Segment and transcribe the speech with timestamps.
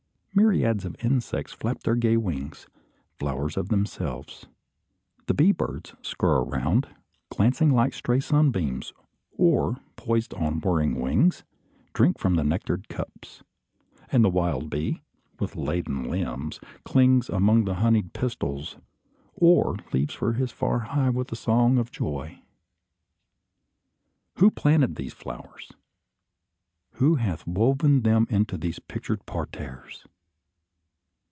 [0.33, 2.65] Myriads of insects flap their gay wings:
[3.19, 4.45] flowers of themselves.
[5.25, 6.87] The bee birds skirr around,
[7.29, 8.93] glancing like stray sunbeams;
[9.33, 11.43] or, poised on whirring wings,
[11.93, 13.43] drink from the nectared cups;
[14.09, 15.01] and the wild bee,
[15.37, 18.77] with laden limbs, clings among the honeyed pistils,
[19.33, 22.41] or leaves for his far hive with a song of joy.
[24.35, 25.73] Who planted these flowers?
[26.93, 30.05] Who hath woven them into these pictured parterres?